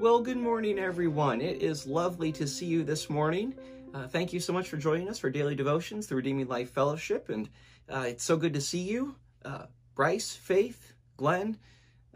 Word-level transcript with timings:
Well, 0.00 0.20
good 0.20 0.38
morning, 0.38 0.78
everyone. 0.78 1.42
It 1.42 1.60
is 1.60 1.86
lovely 1.86 2.32
to 2.32 2.46
see 2.46 2.64
you 2.64 2.84
this 2.84 3.10
morning. 3.10 3.54
Uh, 3.92 4.08
thank 4.08 4.32
you 4.32 4.40
so 4.40 4.50
much 4.50 4.66
for 4.70 4.78
joining 4.78 5.10
us 5.10 5.18
for 5.18 5.28
Daily 5.28 5.54
Devotions, 5.54 6.06
the 6.06 6.14
Redeeming 6.14 6.48
Life 6.48 6.70
Fellowship. 6.70 7.28
And 7.28 7.50
uh, 7.86 8.06
it's 8.08 8.24
so 8.24 8.38
good 8.38 8.54
to 8.54 8.62
see 8.62 8.78
you. 8.78 9.14
Uh, 9.44 9.66
Bryce, 9.94 10.34
Faith, 10.34 10.94
Glenn, 11.18 11.58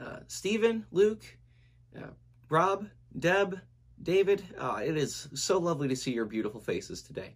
uh, 0.01 0.21
Stephen, 0.29 0.87
Luke, 0.93 1.27
uh, 1.95 2.07
Rob, 2.49 2.89
Deb, 3.19 3.61
David. 4.03 4.43
Uh, 4.59 4.81
it 4.83 4.97
is 4.97 5.29
so 5.35 5.59
lovely 5.59 5.87
to 5.89 5.95
see 5.95 6.13
your 6.13 6.25
beautiful 6.25 6.63
faces 6.63 7.03
today. 7.03 7.35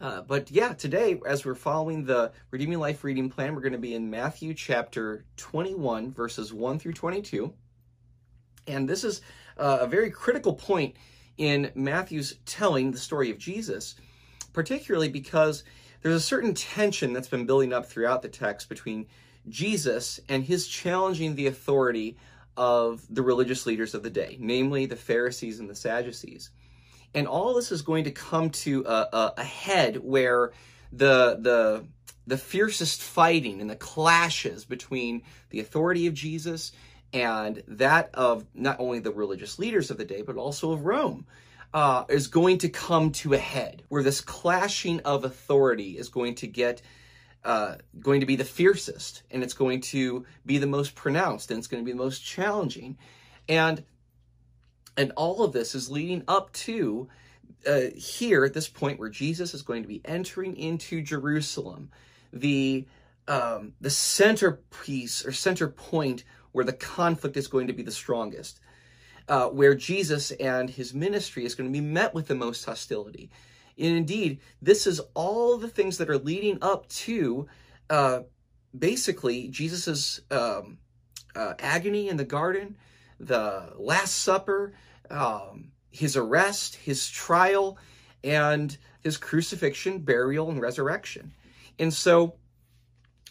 but 0.00 0.50
yeah, 0.50 0.72
today, 0.72 1.20
as 1.24 1.46
we're 1.46 1.54
following 1.54 2.04
the 2.04 2.32
Redeeming 2.50 2.80
Life 2.80 3.04
reading 3.04 3.30
plan, 3.30 3.54
we're 3.54 3.60
going 3.60 3.72
to 3.74 3.78
be 3.78 3.94
in 3.94 4.10
Matthew 4.10 4.54
chapter 4.54 5.24
21, 5.36 6.12
verses 6.12 6.52
1 6.52 6.80
through 6.80 6.94
22. 6.94 7.54
And 8.66 8.88
this 8.88 9.04
is 9.04 9.20
uh, 9.58 9.78
a 9.80 9.86
very 9.86 10.10
critical 10.10 10.54
point 10.54 10.96
in 11.36 11.70
Matthew's 11.74 12.36
telling 12.46 12.90
the 12.90 12.98
story 12.98 13.30
of 13.30 13.38
Jesus, 13.38 13.96
particularly 14.52 15.08
because 15.08 15.64
there's 16.02 16.14
a 16.14 16.20
certain 16.20 16.54
tension 16.54 17.12
that's 17.12 17.28
been 17.28 17.46
building 17.46 17.72
up 17.72 17.86
throughout 17.86 18.22
the 18.22 18.28
text 18.28 18.68
between 18.68 19.06
Jesus 19.48 20.20
and 20.28 20.44
his 20.44 20.68
challenging 20.68 21.34
the 21.34 21.46
authority 21.46 22.16
of 22.56 23.02
the 23.10 23.22
religious 23.22 23.66
leaders 23.66 23.94
of 23.94 24.02
the 24.02 24.10
day, 24.10 24.36
namely 24.38 24.86
the 24.86 24.96
Pharisees 24.96 25.60
and 25.60 25.68
the 25.68 25.74
Sadducees. 25.74 26.50
And 27.14 27.26
all 27.26 27.54
this 27.54 27.72
is 27.72 27.82
going 27.82 28.04
to 28.04 28.10
come 28.10 28.50
to 28.50 28.84
a, 28.86 29.08
a, 29.12 29.34
a 29.38 29.44
head 29.44 29.96
where 29.96 30.52
the, 30.92 31.38
the, 31.40 31.84
the 32.26 32.38
fiercest 32.38 33.02
fighting 33.02 33.60
and 33.60 33.68
the 33.68 33.76
clashes 33.76 34.64
between 34.64 35.22
the 35.50 35.60
authority 35.60 36.06
of 36.06 36.14
Jesus 36.14 36.72
and 37.14 37.62
that 37.68 38.10
of 38.12 38.44
not 38.54 38.80
only 38.80 38.98
the 38.98 39.12
religious 39.12 39.58
leaders 39.58 39.90
of 39.90 39.96
the 39.96 40.04
day, 40.04 40.20
but 40.20 40.36
also 40.36 40.72
of 40.72 40.84
Rome, 40.84 41.26
uh, 41.72 42.04
is 42.08 42.26
going 42.26 42.58
to 42.58 42.68
come 42.68 43.12
to 43.12 43.32
a 43.32 43.38
head, 43.38 43.84
where 43.88 44.02
this 44.02 44.20
clashing 44.20 45.00
of 45.00 45.24
authority 45.24 45.96
is 45.96 46.08
going 46.08 46.34
to 46.34 46.46
get 46.46 46.82
uh, 47.44 47.76
going 48.00 48.20
to 48.20 48.26
be 48.26 48.36
the 48.36 48.44
fiercest, 48.44 49.22
and 49.30 49.42
it's 49.42 49.54
going 49.54 49.80
to 49.80 50.24
be 50.44 50.58
the 50.58 50.66
most 50.66 50.94
pronounced, 50.94 51.50
and 51.50 51.58
it's 51.58 51.66
going 51.66 51.82
to 51.82 51.84
be 51.84 51.92
the 51.92 52.02
most 52.02 52.24
challenging, 52.24 52.98
and 53.48 53.84
and 54.96 55.12
all 55.16 55.42
of 55.42 55.52
this 55.52 55.74
is 55.74 55.90
leading 55.90 56.22
up 56.26 56.52
to 56.52 57.08
uh, 57.66 57.80
here 57.96 58.44
at 58.44 58.54
this 58.54 58.68
point 58.68 58.98
where 58.98 59.08
Jesus 59.08 59.54
is 59.54 59.62
going 59.62 59.82
to 59.82 59.88
be 59.88 60.00
entering 60.04 60.56
into 60.56 61.00
Jerusalem, 61.00 61.90
the 62.32 62.86
um, 63.28 63.72
the 63.80 63.90
centerpiece 63.90 65.24
or 65.24 65.32
center 65.32 65.68
point 65.68 66.24
where 66.54 66.64
the 66.64 66.72
conflict 66.72 67.36
is 67.36 67.48
going 67.48 67.66
to 67.66 67.72
be 67.72 67.82
the 67.82 67.90
strongest, 67.90 68.60
uh, 69.28 69.48
where 69.48 69.74
Jesus 69.74 70.30
and 70.30 70.70
his 70.70 70.94
ministry 70.94 71.44
is 71.44 71.56
going 71.56 71.68
to 71.68 71.72
be 71.72 71.84
met 71.84 72.14
with 72.14 72.28
the 72.28 72.34
most 72.36 72.64
hostility. 72.64 73.28
And 73.76 73.96
indeed, 73.96 74.38
this 74.62 74.86
is 74.86 75.00
all 75.14 75.58
the 75.58 75.68
things 75.68 75.98
that 75.98 76.08
are 76.08 76.16
leading 76.16 76.58
up 76.62 76.88
to 76.90 77.48
uh, 77.90 78.20
basically 78.78 79.48
Jesus's 79.48 80.20
um, 80.30 80.78
uh, 81.34 81.54
agony 81.58 82.08
in 82.08 82.16
the 82.16 82.24
garden, 82.24 82.76
the 83.18 83.72
Last 83.76 84.14
Supper, 84.14 84.74
um, 85.10 85.72
his 85.90 86.16
arrest, 86.16 86.76
his 86.76 87.10
trial, 87.10 87.78
and 88.22 88.78
his 89.00 89.16
crucifixion, 89.16 89.98
burial, 89.98 90.50
and 90.50 90.60
resurrection. 90.60 91.32
And 91.80 91.92
so, 91.92 92.36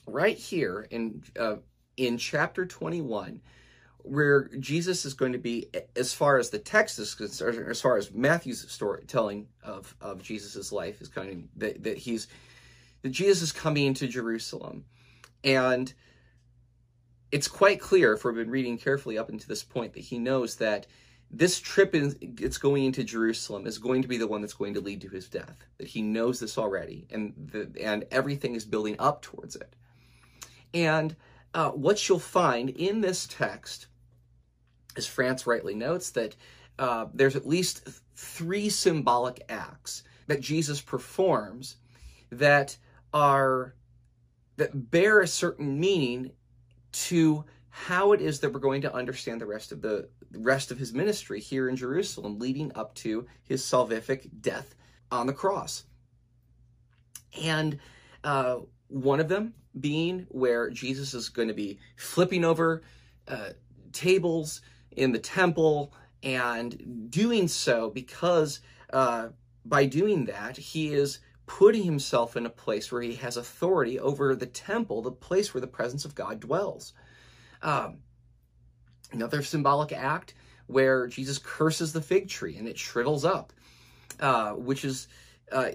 right 0.06 0.38
here 0.38 0.86
in 0.92 1.24
uh, 1.40 1.56
in 1.98 2.18
chapter 2.18 2.66
21 2.66 3.42
where 4.04 4.50
Jesus 4.60 5.06
is 5.06 5.14
going 5.14 5.32
to 5.32 5.38
be, 5.38 5.70
as 5.96 6.14
far 6.14 6.38
as 6.38 6.50
the 6.50 6.60
text 6.60 7.00
is 7.00 7.16
concerned, 7.16 7.66
as 7.70 7.82
far 7.82 7.98
as 7.98 8.12
Matthew's 8.12 8.70
storytelling 8.70 9.48
of, 9.64 9.96
of 10.02 10.22
Jesus' 10.22 10.74
life 10.74 11.02
is 11.02 11.08
coming, 11.08 11.48
that, 11.56 11.84
that 11.84 11.98
he's, 11.98 12.28
that 13.02 13.10
Jesus 13.12 13.42
is 13.42 13.52
coming 13.54 13.88
into 13.88 14.08
Jerusalem. 14.08 14.84
And 15.44 15.94
it's 17.32 17.48
quite 17.48 17.80
clear, 17.80 18.14
if 18.14 18.26
we've 18.26 18.36
been 18.36 18.50
reading 18.50 18.78
carefully 18.78 19.18
up 19.18 19.30
until 19.30 19.48
this 19.48 19.64
point, 19.64 19.94
that 19.94 20.02
he 20.02 20.20
knows 20.20 20.58
that 20.58 20.86
this 21.32 21.60
trip 21.60 21.96
in, 21.96 22.16
it's 22.40 22.58
going 22.58 22.84
into 22.84 23.04
Jerusalem 23.04 23.66
is 23.66 23.80
going 23.80 24.02
to 24.02 24.08
be 24.08 24.18
the 24.18 24.28
one 24.28 24.42
that's 24.42 24.54
going 24.54 24.76
to 24.76 24.82
lead 24.82 25.02
to 25.02 25.10
his 25.10 25.28
death. 25.30 25.66
That 25.78 25.88
he 25.88 26.02
knows 26.02 26.40
this 26.40 26.58
already, 26.58 27.08
and 27.10 27.34
the, 27.52 27.72
and 27.82 28.06
everything 28.12 28.54
is 28.54 28.66
building 28.66 28.98
up 29.00 29.22
towards 29.24 29.56
it. 29.56 29.76
And 30.76 31.16
uh, 31.54 31.70
what 31.70 32.08
you'll 32.08 32.20
find 32.20 32.70
in 32.70 33.02
this 33.02 33.28
text, 33.28 33.88
as 34.96 35.08
France 35.08 35.46
rightly 35.46 35.76
notes, 35.76 36.12
that 36.12 36.36
uh, 36.80 37.08
there's 37.14 37.36
at 37.36 37.48
least 37.48 37.88
three 38.16 38.70
symbolic 38.70 39.44
acts 39.50 40.04
that 40.28 40.42
Jesus 40.42 40.82
performs 40.82 41.78
that 42.32 42.78
are 43.14 43.76
that 44.58 44.92
bear 44.92 45.20
a 45.20 45.28
certain 45.28 45.80
meaning 45.80 46.32
to 46.92 47.44
how 47.70 48.12
it 48.12 48.22
is 48.22 48.40
that 48.40 48.54
we're 48.54 48.60
going 48.60 48.84
to 48.84 48.94
understand 48.94 49.42
the 49.42 49.46
rest 49.48 49.72
of 49.72 49.82
the, 49.82 50.08
rest 50.32 50.70
of 50.70 50.78
his 50.78 50.94
ministry 50.94 51.40
here 51.40 51.70
in 51.70 51.76
Jerusalem, 51.76 52.38
leading 52.38 52.72
up 52.76 52.94
to 52.96 53.26
his 53.44 53.64
salvific 53.64 54.30
death 54.42 54.76
on 55.12 55.26
the 55.26 55.34
cross. 55.34 55.84
And 57.42 57.80
uh, 58.24 58.58
one 58.90 59.20
of 59.20 59.28
them 59.28 59.56
being 59.80 60.28
where 60.30 60.70
Jesus 60.70 61.14
is 61.14 61.30
going 61.30 61.48
to 61.48 61.54
be 61.54 61.80
flipping 61.96 62.46
over 62.46 62.84
uh, 63.28 63.50
tables 63.92 64.62
in 64.92 65.12
the 65.12 65.20
temple 65.20 65.94
and 66.22 67.10
doing 67.10 67.48
so 67.48 67.90
because 67.90 68.60
uh, 68.92 69.30
by 69.66 69.86
doing 69.86 70.26
that, 70.26 70.58
he 70.58 70.94
is 70.94 71.20
putting 71.46 71.84
himself 71.84 72.38
in 72.38 72.46
a 72.46 72.50
place 72.50 72.92
where 72.92 73.02
he 73.02 73.16
has 73.16 73.38
authority 73.38 74.00
over 74.00 74.36
the 74.36 74.46
temple, 74.46 75.02
the 75.02 75.12
place 75.12 75.54
where 75.54 75.62
the 75.62 75.68
presence 75.68 76.06
of 76.06 76.16
God 76.16 76.40
dwells. 76.40 76.94
Um, 77.62 78.00
another 79.12 79.42
symbolic 79.42 79.92
act 79.92 80.34
where 80.68 81.08
Jesus 81.08 81.38
curses 81.38 81.94
the 81.94 82.02
fig 82.02 82.30
tree 82.30 82.58
and 82.58 82.68
it 82.68 82.78
shrivels 82.78 83.26
up, 83.26 83.52
uh, 84.20 84.52
which 84.52 84.86
is 84.86 85.08
uh, 85.52 85.72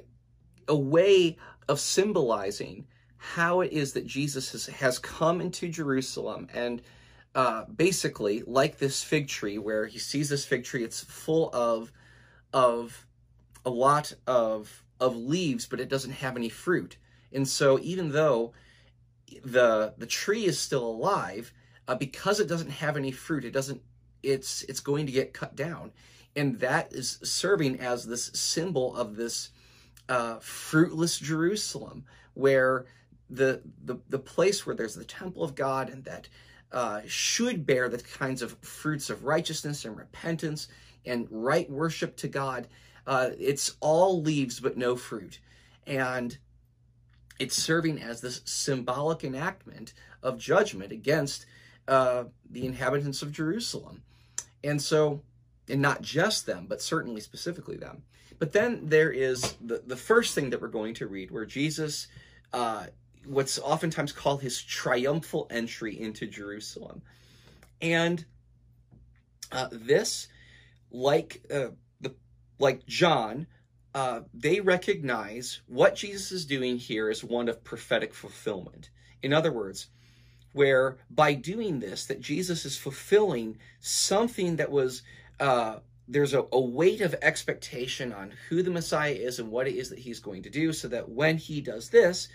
a 0.67 0.77
way 0.77 1.37
of 1.69 1.79
symbolizing 1.79 2.87
how 3.19 3.61
it 3.61 3.73
is 3.73 3.93
that 3.93 4.07
Jesus 4.07 4.53
has, 4.53 4.67
has 4.67 4.99
come 4.99 5.41
into 5.41 5.69
Jerusalem 5.69 6.49
and 6.55 6.81
uh, 7.35 7.65
basically 7.65 8.43
like 8.47 8.79
this 8.79 9.03
fig 9.03 9.29
tree 9.29 9.59
where 9.59 9.87
he 9.87 9.99
sees 9.99 10.29
this 10.29 10.47
fig 10.47 10.65
tree, 10.65 10.85
it's 10.85 11.05
full 11.05 11.51
of, 11.53 11.93
of 12.53 13.07
a 13.67 13.71
lot 13.71 14.15
of, 14.27 14.85
of 15.01 15.17
leaves, 15.17 15.67
but 15.67 15.81
it 15.81 15.89
doesn't 15.89 16.13
have 16.13 16.37
any 16.37 16.49
fruit. 16.49 16.97
And 17.33 17.47
so 17.47 17.79
even 17.81 18.13
though 18.13 18.53
the, 19.45 19.95
the 19.99 20.07
tree 20.07 20.47
is 20.47 20.59
still 20.59 20.87
alive, 20.87 21.53
uh, 21.87 21.95
because 21.95 22.41
it 22.41 22.49
doesn't 22.49 22.71
have 22.71 22.97
any 22.97 23.11
fruit, 23.11 23.45
it 23.45 23.53
doesn't, 23.53 23.83
it's, 24.23 24.63
it's 24.65 24.81
going 24.81 25.07
to 25.07 25.13
get 25.13 25.35
cut 25.35 25.55
down. 25.55 25.93
And 26.37 26.59
that 26.61 26.93
is 26.93 27.19
serving 27.23 27.81
as 27.81 28.07
this 28.07 28.31
symbol 28.33 28.97
of 28.97 29.17
this 29.17 29.51
uh, 30.09 30.39
fruitless 30.41 31.19
Jerusalem, 31.19 32.05
where 32.35 32.87
the, 33.31 33.63
the, 33.85 33.97
the 34.09 34.19
place 34.19 34.67
where 34.67 34.75
there's 34.75 34.95
the 34.95 35.05
temple 35.05 35.43
of 35.43 35.55
God 35.55 35.91
and 35.91 36.05
that 36.05 36.29
uh, 36.73 37.01
should 37.07 37.67
bear 37.67 37.89
the 37.89 37.99
kinds 37.99 38.43
of 38.43 38.59
fruits 38.61 39.11
of 39.11 39.25
righteousness 39.25 39.85
and 39.85 39.97
repentance 39.97 40.69
and 41.07 41.27
right 41.31 41.71
worship 41.71 42.17
to 42.17 42.29
God. 42.29 42.69
Uh, 43.07 43.31
it's 43.39 43.77
all 43.81 44.21
leaves 44.21 44.61
but 44.61 44.77
no 44.77 44.97
fruit. 44.97 45.41
And 45.87 46.37
it's 47.39 47.57
serving 47.57 48.03
as 48.03 48.21
this 48.21 48.43
symbolic 48.45 49.25
enactment 49.25 49.95
of 50.23 50.39
judgment 50.39 50.93
against 50.93 51.47
uh, 51.87 52.25
the 52.51 52.67
inhabitants 52.67 53.23
of 53.23 53.33
Jerusalem. 53.33 54.03
And 54.63 54.83
so, 54.83 55.23
and 55.69 55.81
not 55.81 56.03
just 56.03 56.47
them, 56.47 56.67
but 56.69 56.83
certainly 56.83 57.21
specifically 57.21 57.77
them. 57.77 58.03
But 58.39 58.53
then 58.53 58.89
there 58.89 59.11
is 59.11 59.55
the, 59.61 59.83
the 59.87 59.97
first 59.97 60.35
thing 60.35 60.51
that 60.51 60.61
we're 60.61 60.69
going 60.69 60.95
to 60.95 61.07
read 61.07 61.31
where 61.31 61.47
Jesus 61.47 62.09
uh, 62.53 62.87
what's 63.29 63.59
oftentimes 63.59 64.13
called 64.13 64.43
his 64.43 64.63
triumphal 64.63 65.47
entry 65.51 65.99
into 66.01 66.27
Jerusalem. 66.27 67.03
And 67.81 68.25
uh, 69.53 69.69
this, 69.71 70.29
like 70.91 71.43
uh, 71.53 71.69
the 72.01 72.15
like 72.59 72.87
John, 72.87 73.47
uh, 73.95 74.21
they 74.35 74.61
recognize 74.61 75.61
what 75.67 75.97
Jesus 75.97 76.33
is 76.33 76.47
doing 76.47 76.79
here 76.79 77.11
is 77.11 77.23
one 77.23 77.49
of 77.49 77.65
prophetic 77.65 78.15
fulfillment. 78.15 78.91
In 79.23 79.33
other 79.33 79.53
words, 79.53 79.89
where 80.53 80.99
by 81.11 81.35
doing 81.35 81.81
this, 81.81 82.07
that 82.07 82.21
Jesus 82.21 82.65
is 82.65 82.77
fulfilling 82.77 83.59
something 83.81 84.57
that 84.57 84.71
was 84.71 85.03
uh, 85.39 85.79
there's 86.09 86.35
a, 86.35 86.45
a, 86.53 86.61
weight 86.61 87.03
of 87.03 87.15
expectation 87.21 88.13
on 88.13 88.33
who 88.49 88.63
the 88.63 88.71
Messiah 88.71 89.13
is 89.13 89.39
and 89.39 89.51
what 89.51 89.69
it 89.69 89.75
is 89.75 89.91
that 89.91 89.99
he's 89.99 90.21
going 90.21 90.43
to 90.43 90.51
do, 90.51 90.73
so 90.73 90.89
that 90.89 91.09
when 91.09 91.37
he 91.37 91.61
does 91.61 91.91
this, 91.91 92.29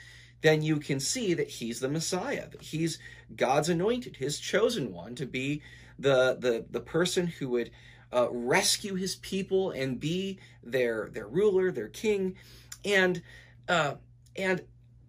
then 0.43 0.61
you 0.61 0.77
can 0.77 0.99
see 0.99 1.33
that 1.33 1.49
he's 1.49 1.79
the 1.79 1.89
Messiah, 1.89 2.47
that 2.49 2.61
he's 2.61 2.99
God's 3.35 3.69
anointed, 3.69 4.17
his 4.17 4.39
chosen 4.39 4.91
one 4.91 5.15
to 5.15 5.25
be 5.25 5.63
the 5.97 6.37
the 6.39 6.65
the 6.69 6.81
person 6.81 7.27
who 7.27 7.49
would 7.49 7.71
uh, 8.13 8.27
rescue 8.29 8.95
his 8.95 9.15
people 9.15 9.71
and 9.71 9.99
be 9.99 10.37
their 10.61 11.09
their 11.11 11.27
ruler, 11.27 11.71
their 11.71 11.87
king, 11.87 12.35
and 12.83 13.21
uh, 13.69 13.95
and 14.35 14.63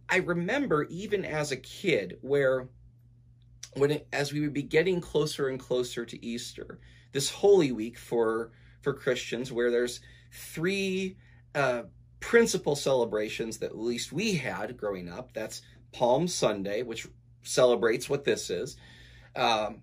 I 0.08 0.18
remember 0.18 0.84
even 0.84 1.24
as 1.24 1.50
a 1.50 1.56
kid 1.56 2.16
where 2.20 2.68
when 3.74 3.90
it, 3.90 4.06
as 4.12 4.32
we 4.32 4.40
would 4.40 4.54
be 4.54 4.62
getting 4.62 5.00
closer 5.00 5.48
and 5.48 5.58
closer 5.58 6.06
to 6.06 6.24
Easter, 6.24 6.78
this 7.10 7.28
Holy 7.28 7.72
Week 7.72 7.98
for 7.98 8.52
for 8.82 8.94
Christians, 8.94 9.50
where 9.50 9.72
there's 9.72 9.98
three 10.30 11.16
uh, 11.56 11.82
principal 12.24 12.74
celebrations 12.74 13.58
that 13.58 13.66
at 13.66 13.78
least 13.78 14.10
we 14.10 14.34
had 14.34 14.78
growing 14.78 15.10
up. 15.10 15.34
That's 15.34 15.60
Palm 15.92 16.26
Sunday, 16.26 16.82
which 16.82 17.06
celebrates 17.42 18.08
what 18.08 18.24
this 18.24 18.48
is. 18.48 18.76
Um, 19.36 19.82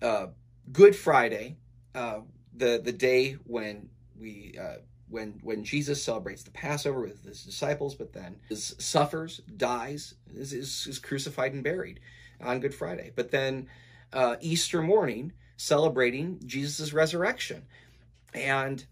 uh, 0.00 0.28
Good 0.72 0.96
Friday, 0.96 1.58
uh, 1.94 2.20
the 2.56 2.80
the 2.82 2.92
day 2.92 3.32
when 3.44 3.90
we 4.18 4.56
uh, 4.58 4.76
when 5.10 5.38
when 5.42 5.64
Jesus 5.64 6.02
celebrates 6.02 6.42
the 6.42 6.50
Passover 6.50 7.02
with 7.02 7.22
his 7.24 7.44
disciples, 7.44 7.94
but 7.94 8.14
then 8.14 8.36
is, 8.48 8.74
suffers, 8.78 9.42
dies, 9.58 10.14
is, 10.34 10.54
is, 10.54 10.86
is, 10.86 10.98
crucified 10.98 11.52
and 11.52 11.62
buried 11.62 12.00
on 12.40 12.60
Good 12.60 12.74
Friday. 12.74 13.12
But 13.14 13.30
then 13.30 13.68
uh, 14.14 14.36
Easter 14.40 14.80
morning, 14.80 15.32
celebrating 15.58 16.40
Jesus' 16.46 16.94
resurrection, 16.94 17.66
and 18.32 18.86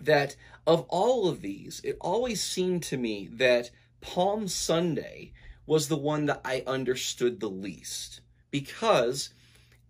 that 0.00 0.36
of 0.66 0.84
all 0.88 1.28
of 1.28 1.42
these, 1.42 1.80
it 1.84 1.96
always 2.00 2.42
seemed 2.42 2.82
to 2.84 2.96
me 2.96 3.28
that 3.32 3.70
Palm 4.00 4.48
Sunday 4.48 5.32
was 5.66 5.88
the 5.88 5.96
one 5.96 6.26
that 6.26 6.40
I 6.44 6.62
understood 6.66 7.40
the 7.40 7.50
least 7.50 8.20
because 8.50 9.30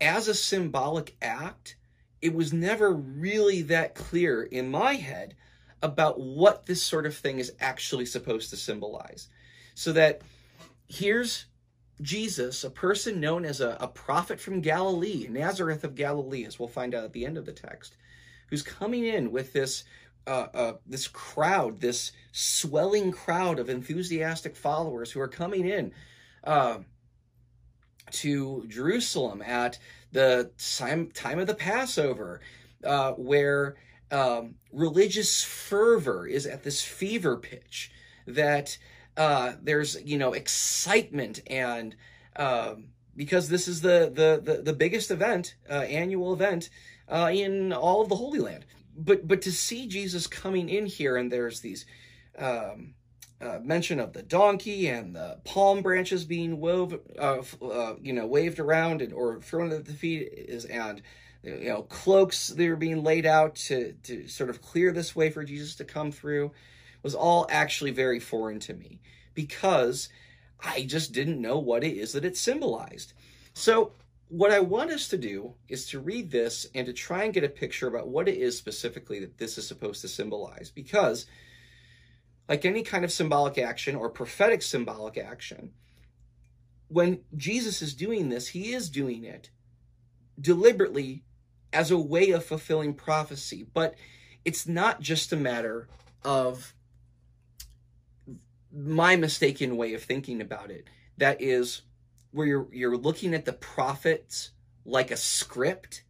as 0.01 0.29
a 0.29 0.35
symbolic 0.35 1.17
act, 1.21 1.77
it 2.21 2.35
was 2.35 2.53
never 2.53 2.93
really 2.93 3.63
that 3.63 3.95
clear 3.95 4.43
in 4.43 4.71
my 4.71 4.95
head 4.95 5.35
about 5.83 6.19
what 6.19 6.67
this 6.67 6.83
sort 6.83 7.07
of 7.07 7.17
thing 7.17 7.39
is 7.39 7.53
actually 7.61 8.07
supposed 8.07 8.51
to 8.51 8.57
symbolize. 8.57 9.29
So 9.75 9.93
that 9.93 10.23
here's 10.89 11.47
Jesus, 12.01 12.65
a 12.65 12.71
person 12.71 13.21
known 13.21 13.45
as 13.45 13.61
a, 13.61 13.77
a 13.81 13.89
prophet 13.89 14.41
from 14.41 14.61
Galilee, 14.61 15.27
Nazareth 15.29 15.85
of 15.85 15.95
Galilee, 15.95 16.45
as 16.45 16.59
we'll 16.59 16.69
find 16.69 16.95
out 16.95 17.05
at 17.05 17.13
the 17.13 17.25
end 17.25 17.39
of 17.39 17.47
the 17.47 17.53
text, 17.53 17.97
who's 18.47 18.63
coming 18.63 19.05
in 19.05 19.33
with 19.33 19.53
this 19.53 19.85
uh, 20.27 20.49
uh, 20.55 20.73
this 20.87 21.07
crowd, 21.07 21.81
this 21.81 22.13
swelling 22.33 23.13
crowd 23.13 23.59
of 23.59 23.71
enthusiastic 23.71 24.57
followers 24.57 25.13
who 25.13 25.21
are 25.21 25.29
coming 25.29 25.69
in 25.69 25.93
uh, 26.43 26.79
to 28.11 28.65
Jerusalem 28.69 29.41
at 29.43 29.79
the 30.13 30.51
time, 30.59 31.39
of 31.39 31.47
the 31.47 31.55
Passover, 31.55 32.41
uh, 32.83 33.13
where 33.13 33.77
um, 34.11 34.57
religious 34.73 35.45
fervor 35.45 36.27
is 36.27 36.47
at 36.47 36.65
this 36.65 36.83
fever 36.83 37.37
pitch, 37.37 37.93
that 38.27 38.79
uh, 39.17 39.53
there's, 39.63 40.03
you 40.03 40.19
know, 40.19 40.33
excitement 40.33 41.41
and 41.47 41.95
um, 42.37 42.89
because 43.15 43.49
this 43.49 43.67
is 43.67 43.81
the, 43.81 44.11
the, 44.13 44.41
the, 44.43 44.63
the 44.63 44.73
biggest 44.73 45.11
event, 45.11 45.55
uh, 45.71 45.75
annual 45.75 46.33
event 46.33 46.69
in 47.11 47.73
all 47.73 48.03
of 48.03 48.09
the 48.09 48.17
Holy 48.17 48.39
Land. 48.39 48.65
But, 48.97 49.29
but 49.29 49.43
to 49.43 49.53
see 49.53 49.87
Jesus 49.87 50.27
coming 50.27 50.69
in 50.69 50.87
here 50.87 51.17
and 51.17 51.31
there's 51.31 51.61
these 51.61 51.85
um, 52.39 52.95
uh, 53.41 53.59
mention 53.63 54.01
of 54.01 54.15
the 54.15 54.23
donkey 54.23 54.89
and 54.89 55.15
the 55.15 55.39
palm 55.45 55.83
branches 55.83 56.25
being 56.25 56.59
wove, 56.59 56.99
uh, 57.19 57.43
uh, 57.63 57.95
you 58.01 58.13
know, 58.13 58.27
waved 58.27 58.59
around 58.59 59.03
and, 59.03 59.13
or 59.13 59.41
thrown 59.41 59.73
at 59.73 59.85
the 59.85 59.93
feet 59.93 60.33
is, 60.33 60.65
and, 60.65 61.03
you 61.43 61.69
know, 61.69 61.83
cloaks 61.83 62.49
that 62.49 62.67
are 62.67 62.77
being 62.77 63.05
laid 63.05 63.27
out 63.27 63.55
to, 63.55 63.93
to 64.05 64.27
sort 64.27 64.49
of 64.49 64.63
clear 64.63 64.93
this 64.93 65.15
way 65.15 65.31
for 65.31 65.45
Jesus 65.45 65.75
to 65.77 65.85
come 65.85 66.11
through 66.11 66.53
was 67.03 67.15
all 67.15 67.47
actually 67.51 67.91
very 67.91 68.19
foreign 68.19 68.59
to 68.61 68.75
me 68.75 69.01
because 69.35 70.09
I 70.65 70.85
just 70.85 71.13
didn't 71.13 71.41
know 71.41 71.59
what 71.59 71.85
it 71.85 71.97
is 71.97 72.13
that 72.13 72.25
it 72.25 72.37
symbolized. 72.37 73.13
So 73.53 73.93
what 74.29 74.51
I 74.51 74.61
want 74.61 74.91
us 74.91 75.09
to 75.09 75.19
do 75.19 75.55
is 75.69 75.87
to 75.89 76.01
read 76.01 76.31
this 76.31 76.67
and 76.75 76.87
to 76.87 76.93
try 76.93 77.25
and 77.25 77.35
get 77.35 77.45
a 77.45 77.49
picture 77.49 77.87
about 77.87 78.09
what 78.09 78.29
it 78.29 78.37
is 78.37 78.59
specifically 78.59 79.21
that 79.21 79.39
this 79.39 79.57
is 79.57 79.67
supposed 79.67 80.01
to 80.01 80.09
symbolize 80.09 80.71
because 80.75 81.27
like 82.49 82.65
any 82.65 82.83
kind 82.83 83.05
of 83.05 83.13
symbolic 83.13 83.59
action 83.59 83.95
or 83.97 84.09
prophetic 84.09 84.63
symbolic 84.63 85.17
action, 85.17 85.73
when 86.89 87.21
Jesus 87.37 87.83
is 87.83 87.95
doing 87.95 88.29
this, 88.29 88.49
he 88.49 88.73
is 88.73 88.91
doing 88.91 89.25
it 89.25 89.51
deliberately 90.41 91.25
as 91.73 91.91
a 91.91 91.99
way 91.99 92.31
of 92.31 92.45
fulfilling 92.45 92.95
prophecy. 92.95 93.67
But 93.75 93.95
it's 94.45 94.67
not 94.67 95.01
just 95.01 95.33
a 95.33 95.37
matter 95.37 95.89
of 96.23 96.75
my 98.73 99.17
mistaken 99.17 99.77
way 99.77 99.95
of 99.95 100.03
thinking 100.03 100.41
about 100.41 100.71
it. 100.71 100.87
That 101.17 101.41
is 101.41 101.83
where 102.31 102.47
you're, 102.47 102.69
you're 102.73 102.97
looking 102.97 103.35
at 103.35 103.45
the 103.45 103.53
prophets 103.53 104.51
like 104.85 105.11
a 105.11 105.17
script 105.17 106.05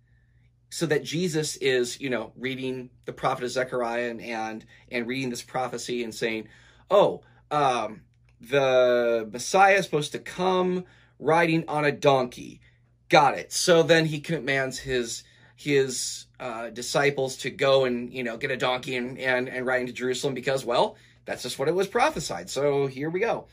so 0.70 0.86
that 0.86 1.04
Jesus 1.04 1.56
is, 1.56 2.00
you 2.00 2.10
know, 2.10 2.32
reading 2.36 2.90
the 3.04 3.12
prophet 3.12 3.44
of 3.44 3.50
Zechariah 3.50 4.10
and 4.10 4.20
and, 4.20 4.66
and 4.90 5.06
reading 5.06 5.30
this 5.30 5.42
prophecy 5.42 6.02
and 6.02 6.14
saying, 6.14 6.48
"Oh, 6.90 7.22
um, 7.50 8.02
the 8.40 9.28
Messiah 9.32 9.76
is 9.76 9.84
supposed 9.84 10.12
to 10.12 10.18
come 10.18 10.84
riding 11.18 11.64
on 11.68 11.84
a 11.84 11.92
donkey." 11.92 12.60
Got 13.08 13.38
it. 13.38 13.52
So 13.52 13.82
then 13.82 14.06
he 14.06 14.20
commands 14.20 14.78
his 14.78 15.22
his 15.54 16.26
uh, 16.38 16.68
disciples 16.70 17.36
to 17.38 17.50
go 17.50 17.84
and 17.84 18.12
you 18.12 18.22
know 18.22 18.36
get 18.36 18.50
a 18.50 18.56
donkey 18.56 18.96
and 18.96 19.18
and 19.18 19.48
and 19.48 19.64
ride 19.64 19.80
into 19.80 19.92
Jerusalem 19.92 20.34
because 20.34 20.64
well 20.64 20.96
that's 21.24 21.42
just 21.42 21.58
what 21.58 21.68
it 21.68 21.74
was 21.74 21.88
prophesied. 21.88 22.50
So 22.50 22.86
here 22.86 23.10
we 23.10 23.20
go. 23.20 23.46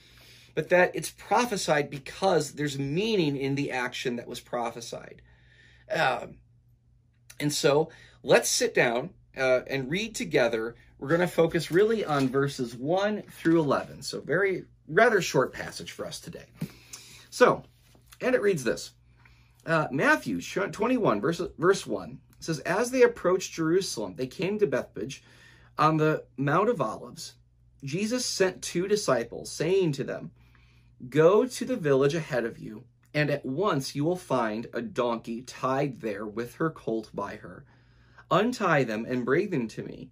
But 0.56 0.70
that 0.70 0.96
it's 0.96 1.10
prophesied 1.10 1.90
because 1.90 2.54
there's 2.54 2.78
meaning 2.78 3.36
in 3.36 3.56
the 3.56 3.72
action 3.72 4.18
that 4.18 4.28
was 4.28 4.40
prophesied. 4.40 5.22
Um, 5.92 6.38
and 7.40 7.52
so 7.52 7.90
let's 8.22 8.50
sit 8.50 8.74
down 8.74 9.12
uh, 9.36 9.62
and 9.68 9.90
read 9.90 10.16
together. 10.16 10.76
We're 11.00 11.10
going 11.10 11.22
to 11.22 11.28
focus 11.28 11.72
really 11.72 12.06
on 12.06 12.30
verses 12.30 12.76
1 12.76 13.24
through 13.24 13.60
11. 13.60 14.04
So, 14.04 14.22
very 14.22 14.66
rather 14.88 15.22
short 15.22 15.54
passage 15.54 15.92
for 15.92 16.06
us 16.06 16.20
today. 16.20 16.46
So, 17.30 17.64
and 18.22 18.36
it 18.36 18.42
reads 18.42 18.64
this 18.64 18.92
uh, 19.66 19.88
Matthew 19.92 20.42
21, 20.42 21.22
verse, 21.22 21.42
verse 21.58 21.88
1 21.88 22.20
says, 22.40 22.60
As 22.60 22.92
they 22.92 23.02
approached 23.02 23.54
Jerusalem, 23.54 24.16
they 24.16 24.28
came 24.28 24.60
to 24.60 24.68
Bethphage 24.68 25.24
on 25.78 25.98
the 25.98 26.26
Mount 26.38 26.70
of 26.70 26.82
Olives. 26.82 27.34
Jesus 27.84 28.26
sent 28.26 28.62
two 28.62 28.88
disciples, 28.88 29.52
saying 29.52 29.94
to 29.94 30.04
them, 30.04 30.32
Go 31.10 31.46
to 31.46 31.66
the 31.66 31.76
village 31.76 32.16
ahead 32.16 32.46
of 32.46 32.58
you 32.58 32.86
and 33.14 33.30
at 33.30 33.46
once 33.46 33.96
you 33.96 34.04
will 34.04 34.16
find 34.16 34.68
a 34.74 34.82
donkey 34.82 35.42
tied 35.42 36.02
there 36.02 36.26
with 36.26 36.56
her 36.56 36.70
colt 36.70 37.10
by 37.14 37.36
her. 37.38 37.66
Untie 38.32 38.84
them 38.84 39.06
and 39.08 39.26
bring 39.26 39.50
them 39.50 39.68
to 39.70 39.84
me. 39.84 40.10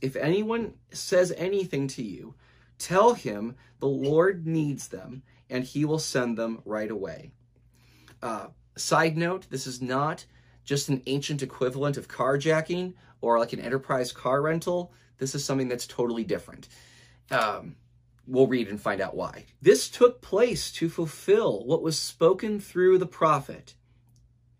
If 0.00 0.16
anyone 0.16 0.74
says 0.92 1.32
anything 1.36 1.88
to 1.88 2.02
you, 2.02 2.34
tell 2.78 3.14
him 3.14 3.56
the 3.80 3.88
Lord 3.88 4.46
needs 4.46 4.88
them, 4.88 5.22
and 5.50 5.64
he 5.64 5.84
will 5.84 5.98
send 5.98 6.36
them 6.36 6.62
right 6.64 6.90
away. 6.90 7.32
Uh, 8.22 8.48
side 8.76 9.16
note, 9.16 9.46
this 9.50 9.66
is 9.66 9.82
not 9.82 10.24
just 10.64 10.88
an 10.88 11.02
ancient 11.06 11.42
equivalent 11.42 11.96
of 11.96 12.08
carjacking 12.08 12.94
or 13.20 13.38
like 13.38 13.52
an 13.52 13.60
enterprise 13.60 14.12
car 14.12 14.40
rental. 14.42 14.92
This 15.18 15.34
is 15.34 15.44
something 15.44 15.68
that's 15.68 15.86
totally 15.86 16.24
different. 16.24 16.68
Um, 17.30 17.76
We'll 18.26 18.46
read 18.46 18.68
and 18.68 18.80
find 18.80 19.00
out 19.00 19.16
why. 19.16 19.46
This 19.60 19.88
took 19.88 20.22
place 20.22 20.72
to 20.72 20.88
fulfill 20.88 21.64
what 21.66 21.82
was 21.82 21.98
spoken 21.98 22.58
through 22.58 22.98
the 22.98 23.06
prophet. 23.06 23.74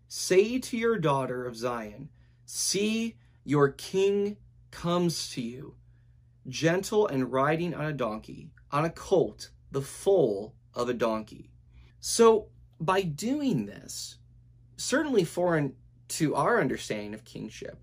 Say 0.07 0.59
to 0.59 0.77
your 0.77 0.97
daughter 0.97 1.45
of 1.45 1.55
Zion, 1.55 2.09
See, 2.45 3.15
your 3.43 3.69
king 3.69 4.37
comes 4.69 5.29
to 5.31 5.41
you, 5.41 5.75
gentle 6.47 7.07
and 7.07 7.31
riding 7.31 7.73
on 7.73 7.85
a 7.85 7.93
donkey, 7.93 8.51
on 8.71 8.85
a 8.85 8.89
colt, 8.89 9.49
the 9.71 9.81
foal 9.81 10.53
of 10.73 10.89
a 10.89 10.93
donkey. 10.93 11.49
So, 11.99 12.49
by 12.79 13.01
doing 13.01 13.65
this, 13.65 14.17
certainly 14.77 15.23
foreign 15.23 15.75
to 16.09 16.35
our 16.35 16.59
understanding 16.59 17.13
of 17.13 17.23
kingship, 17.23 17.81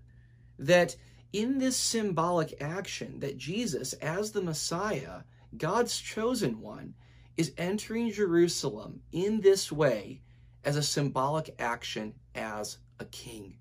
that 0.57 0.95
in 1.33 1.57
this 1.57 1.75
symbolic 1.75 2.61
action, 2.61 3.19
that 3.19 3.37
Jesus, 3.37 3.93
as 3.93 4.31
the 4.31 4.41
Messiah, 4.41 5.23
God's 5.57 5.97
chosen 5.97 6.61
one, 6.61 6.95
is 7.37 7.53
entering 7.57 8.11
Jerusalem 8.11 9.01
in 9.11 9.41
this 9.41 9.71
way 9.71 10.21
as 10.63 10.75
a 10.75 10.83
symbolic 10.83 11.55
action 11.59 12.13
as 12.35 12.77
a 12.99 13.05
king. 13.05 13.57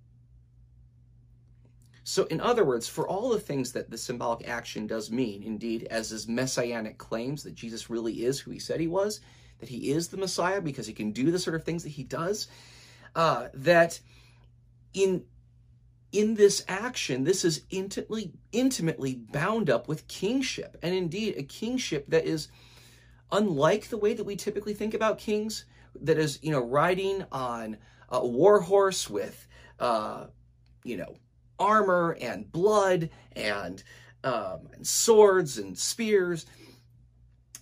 So, 2.04 2.24
in 2.24 2.40
other 2.40 2.64
words, 2.64 2.88
for 2.88 3.06
all 3.08 3.30
the 3.30 3.40
things 3.40 3.72
that 3.72 3.90
the 3.90 3.96
symbolic 3.96 4.48
action 4.48 4.86
does 4.86 5.10
mean, 5.10 5.42
indeed, 5.42 5.86
as 5.90 6.10
his 6.10 6.26
messianic 6.26 6.98
claims 6.98 7.44
that 7.44 7.54
Jesus 7.54 7.88
really 7.88 8.24
is 8.24 8.40
who 8.40 8.50
he 8.50 8.58
said 8.58 8.80
he 8.80 8.88
was, 8.88 9.20
that 9.60 9.68
he 9.68 9.92
is 9.92 10.08
the 10.08 10.16
Messiah 10.16 10.60
because 10.60 10.86
he 10.86 10.92
can 10.92 11.12
do 11.12 11.30
the 11.30 11.38
sort 11.38 11.54
of 11.54 11.62
things 11.62 11.84
that 11.84 11.90
he 11.90 12.02
does, 12.02 12.48
uh, 13.14 13.48
that 13.54 14.00
in 14.92 15.24
in 16.12 16.34
this 16.34 16.64
action, 16.68 17.24
this 17.24 17.44
is 17.44 17.62
intimately, 17.70 18.32
intimately 18.52 19.14
bound 19.14 19.70
up 19.70 19.88
with 19.88 20.06
kingship, 20.08 20.76
and 20.82 20.94
indeed 20.94 21.34
a 21.36 21.42
kingship 21.42 22.06
that 22.08 22.26
is 22.26 22.48
unlike 23.32 23.88
the 23.88 23.96
way 23.96 24.12
that 24.12 24.24
we 24.24 24.36
typically 24.36 24.74
think 24.74 24.92
about 24.92 25.18
kings, 25.18 25.64
that 26.02 26.18
is, 26.18 26.38
you 26.42 26.50
know, 26.52 26.64
riding 26.64 27.24
on 27.32 27.78
a 28.10 28.26
war 28.26 28.60
horse 28.60 29.08
with, 29.08 29.46
uh, 29.80 30.26
you 30.84 30.98
know, 30.98 31.16
armor 31.58 32.16
and 32.20 32.50
blood 32.52 33.08
and, 33.34 33.82
um, 34.22 34.68
and 34.74 34.86
swords 34.86 35.58
and 35.58 35.78
spears, 35.78 36.44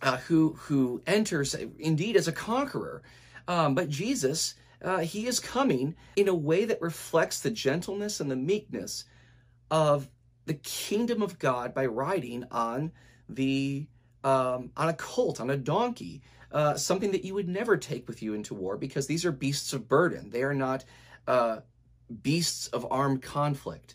uh, 0.02 0.16
who 0.16 0.54
who 0.54 1.02
enters 1.06 1.54
indeed 1.78 2.16
as 2.16 2.26
a 2.26 2.32
conqueror. 2.32 3.02
Um, 3.46 3.74
but 3.74 3.88
Jesus, 3.88 4.54
uh, 4.82 4.98
he 4.98 5.26
is 5.26 5.40
coming 5.40 5.94
in 6.16 6.28
a 6.28 6.34
way 6.34 6.64
that 6.64 6.80
reflects 6.80 7.40
the 7.40 7.50
gentleness 7.50 8.20
and 8.20 8.30
the 8.30 8.36
meekness 8.36 9.04
of 9.70 10.08
the 10.46 10.54
kingdom 10.54 11.22
of 11.22 11.38
God 11.38 11.74
by 11.74 11.86
riding 11.86 12.44
on 12.50 12.92
the 13.28 13.86
um, 14.22 14.70
on 14.76 14.88
a 14.88 14.94
colt, 14.94 15.40
on 15.40 15.48
a 15.48 15.56
donkey, 15.56 16.20
uh, 16.52 16.74
something 16.74 17.12
that 17.12 17.24
you 17.24 17.34
would 17.34 17.48
never 17.48 17.76
take 17.76 18.06
with 18.06 18.22
you 18.22 18.34
into 18.34 18.54
war 18.54 18.76
because 18.76 19.06
these 19.06 19.24
are 19.24 19.32
beasts 19.32 19.72
of 19.72 19.88
burden. 19.88 20.30
They 20.30 20.42
are 20.42 20.54
not 20.54 20.84
uh, 21.26 21.60
beasts 22.22 22.66
of 22.68 22.86
armed 22.90 23.22
conflict. 23.22 23.94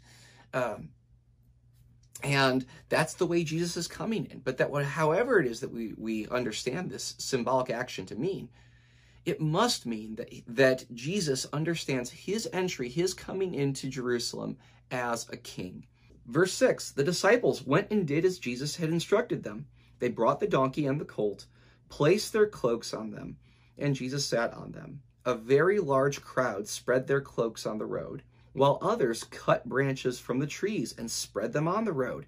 Um, 0.54 0.90
and 2.24 2.66
that's 2.90 3.14
the 3.14 3.28
way 3.28 3.44
Jesus 3.44 3.78
is 3.78 3.88
coming 3.88 4.26
in. 4.26 4.40
But 4.40 4.58
that, 4.58 4.74
however 4.86 5.40
it 5.40 5.46
is 5.46 5.60
that 5.60 5.72
we, 5.72 5.94
we 5.98 6.28
understand 6.30 6.90
this 6.90 7.14
symbolic 7.20 7.70
action 7.70 8.06
to 8.08 8.16
mean, 8.16 8.50
it 9.26 9.42
must 9.42 9.86
mean 9.86 10.16
that, 10.16 10.30
that 10.48 10.86
Jesus 10.94 11.48
understands 11.52 12.12
his 12.12 12.48
entry, 12.54 12.90
his 12.90 13.14
coming 13.14 13.54
into 13.56 13.90
Jerusalem 13.90 14.58
as 14.92 15.28
a 15.30 15.38
king. 15.38 15.88
Verse 16.28 16.54
6 16.54 16.92
The 16.92 17.04
disciples 17.04 17.66
went 17.66 17.92
and 17.92 18.08
did 18.08 18.26
as 18.26 18.40
Jesus 18.40 18.76
had 18.76 18.90
instructed 18.90 19.44
them. 19.44 19.68
They 20.00 20.10
brought 20.10 20.40
the 20.40 20.48
donkey 20.48 20.86
and 20.86 21.00
the 21.00 21.06
colt, 21.06 21.46
placed 21.90 22.34
their 22.34 22.48
cloaks 22.48 22.94
on 22.94 23.12
them, 23.12 23.38
and 23.78 23.96
Jesus 23.96 24.26
sat 24.26 24.54
on 24.54 24.72
them. 24.72 25.02
A 25.26 25.36
very 25.36 25.80
large 25.80 26.22
crowd 26.22 26.68
spread 26.68 27.08
their 27.08 27.22
cloaks 27.22 27.66
on 27.66 27.80
the 27.80 27.86
road, 27.86 28.24
while 28.54 28.78
others 28.82 29.24
cut 29.24 29.68
branches 29.68 30.20
from 30.20 30.40
the 30.40 30.48
trees 30.48 30.94
and 30.98 31.10
spread 31.10 31.54
them 31.54 31.68
on 31.68 31.86
the 31.86 31.94
road. 31.94 32.26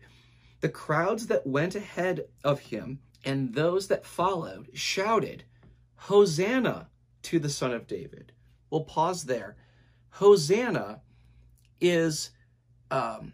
The 0.62 0.70
crowds 0.70 1.27
that 1.27 1.46
went 1.46 1.75
ahead 1.75 2.27
of 2.44 2.60
him 2.60 3.00
and 3.24 3.54
those 3.54 3.88
that 3.88 4.06
followed 4.06 4.70
shouted, 4.74 5.44
Hosanna 5.98 6.89
to 7.24 7.39
the 7.39 7.50
Son 7.50 7.74
of 7.74 7.88
David. 7.88 8.32
We'll 8.70 8.82
pause 8.82 9.25
there. 9.25 9.58
Hosanna 10.12 11.01
is 11.80 12.32
um, 12.89 13.34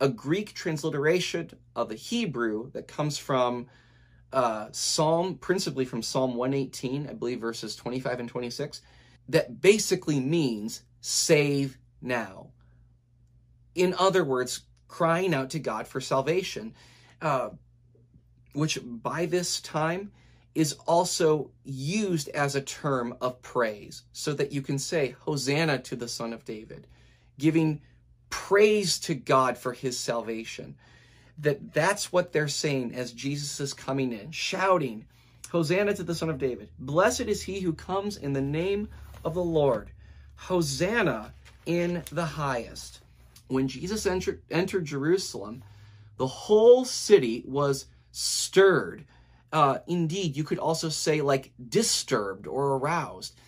a 0.00 0.08
Greek 0.08 0.54
transliteration 0.54 1.50
of 1.74 1.88
the 1.88 1.94
Hebrew 1.94 2.70
that 2.72 2.88
comes 2.88 3.18
from 3.18 3.66
uh, 4.32 4.68
Psalm, 4.72 5.36
principally 5.36 5.84
from 5.84 6.02
Psalm 6.02 6.34
118, 6.34 7.08
I 7.08 7.12
believe 7.12 7.40
verses 7.40 7.76
25 7.76 8.20
and 8.20 8.28
26, 8.28 8.82
that 9.28 9.60
basically 9.60 10.20
means 10.20 10.82
save 11.00 11.78
now. 12.02 12.48
In 13.74 13.94
other 13.98 14.24
words, 14.24 14.62
crying 14.88 15.34
out 15.34 15.50
to 15.50 15.58
God 15.58 15.86
for 15.86 16.00
salvation, 16.00 16.74
uh, 17.22 17.50
which 18.52 18.78
by 18.84 19.26
this 19.26 19.60
time 19.60 20.12
is 20.54 20.74
also 20.86 21.50
used 21.64 22.28
as 22.28 22.54
a 22.54 22.60
term 22.60 23.16
of 23.20 23.42
praise, 23.42 24.04
so 24.12 24.32
that 24.34 24.52
you 24.52 24.62
can 24.62 24.78
say, 24.78 25.16
Hosanna 25.20 25.78
to 25.80 25.96
the 25.96 26.08
Son 26.08 26.32
of 26.32 26.44
David, 26.44 26.86
giving 27.38 27.80
praise 28.30 28.98
to 29.00 29.14
God 29.14 29.58
for 29.58 29.72
his 29.72 29.98
salvation. 29.98 30.76
That 31.38 31.72
that's 31.72 32.12
what 32.12 32.32
they're 32.32 32.46
saying 32.46 32.94
as 32.94 33.12
Jesus 33.12 33.58
is 33.58 33.74
coming 33.74 34.12
in, 34.12 34.30
shouting, 34.30 35.04
Hosanna 35.50 35.94
to 35.94 36.04
the 36.04 36.14
Son 36.14 36.30
of 36.30 36.38
David. 36.38 36.68
Blessed 36.78 37.22
is 37.22 37.42
he 37.42 37.60
who 37.60 37.72
comes 37.72 38.16
in 38.16 38.32
the 38.32 38.40
name 38.40 38.88
of 39.24 39.34
the 39.34 39.42
Lord. 39.42 39.90
Hosanna 40.36 41.32
in 41.66 42.02
the 42.12 42.24
highest. 42.24 43.00
When 43.48 43.68
Jesus 43.68 44.06
entered, 44.06 44.42
entered 44.50 44.84
Jerusalem, 44.84 45.62
the 46.16 46.26
whole 46.26 46.84
city 46.84 47.44
was 47.46 47.86
stirred 48.12 49.04
uh, 49.54 49.78
indeed, 49.86 50.36
you 50.36 50.42
could 50.42 50.58
also 50.58 50.88
say 50.88 51.20
like 51.20 51.52
disturbed 51.68 52.48
or 52.48 52.76
aroused, 52.76 53.38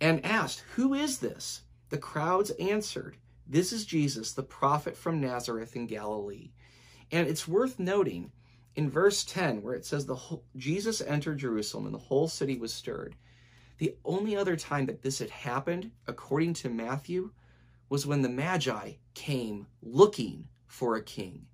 and 0.00 0.24
asked, 0.24 0.60
Who 0.76 0.94
is 0.94 1.18
this? 1.18 1.62
The 1.88 1.98
crowds 1.98 2.50
answered, 2.52 3.16
This 3.46 3.72
is 3.72 3.84
Jesus, 3.84 4.32
the 4.32 4.44
prophet 4.44 4.96
from 4.96 5.20
Nazareth 5.20 5.74
in 5.74 5.88
Galilee. 5.88 6.52
And 7.10 7.26
it's 7.26 7.48
worth 7.48 7.80
noting 7.80 8.30
in 8.76 8.88
verse 8.88 9.24
10, 9.24 9.62
where 9.62 9.74
it 9.74 9.84
says, 9.84 10.06
the 10.06 10.14
whole, 10.14 10.44
Jesus 10.56 11.00
entered 11.00 11.38
Jerusalem 11.38 11.86
and 11.86 11.94
the 11.94 11.98
whole 11.98 12.28
city 12.28 12.56
was 12.56 12.72
stirred. 12.72 13.16
The 13.78 13.96
only 14.04 14.36
other 14.36 14.54
time 14.54 14.86
that 14.86 15.02
this 15.02 15.18
had 15.18 15.30
happened, 15.30 15.90
according 16.06 16.54
to 16.54 16.70
Matthew, 16.70 17.32
was 17.88 18.06
when 18.06 18.22
the 18.22 18.28
Magi 18.28 18.92
came 19.14 19.66
looking 19.82 20.46
for 20.66 20.94
a 20.94 21.02
king. 21.02 21.46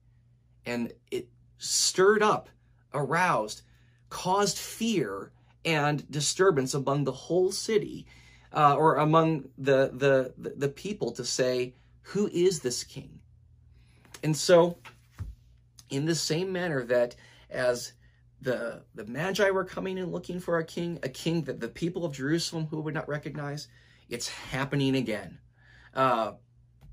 And 0.67 0.93
it 1.11 1.29
stirred 1.57 2.23
up, 2.23 2.51
aroused 2.93 3.63
caused 4.11 4.59
fear 4.59 5.33
and 5.65 6.11
disturbance 6.11 6.75
among 6.75 7.05
the 7.05 7.13
whole 7.13 7.53
city 7.53 8.07
uh, 8.53 8.75
or 8.77 8.97
among 8.97 9.49
the, 9.59 9.91
the, 9.93 10.33
the 10.57 10.69
people 10.69 11.13
to 11.13 11.25
say, 11.25 11.75
who 12.03 12.29
is 12.29 12.61
this 12.61 12.85
king? 12.85 13.21
And 14.23 14.37
so, 14.37 14.79
in 15.91 16.07
the 16.07 16.15
same 16.15 16.53
manner 16.53 16.85
that 16.85 17.17
as 17.51 17.93
the, 18.41 18.83
the 18.95 19.07
Magi 19.07 19.51
were 19.51 19.65
coming 19.65 19.99
and 19.99 20.13
looking 20.13 20.41
for 20.41 20.59
a 20.59 20.65
king, 20.65 20.99
a 21.03 21.09
king 21.09 21.43
that 21.43 21.61
the 21.61 21.69
people 21.69 22.05
of 22.05 22.15
Jerusalem 22.15 22.67
who 22.67 22.81
would 22.81 22.95
not 22.95 23.09
recognize, 23.09 23.69
it's 24.09 24.29
happening 24.29 24.97
again. 24.97 25.39
Uh, 25.95 26.33